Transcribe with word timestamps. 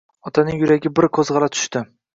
Otaning 0.29 0.57
yuragi 0.63 0.95
bir 1.01 1.11
qo‘zg‘ala 1.19 1.55
tushdi 1.59 1.89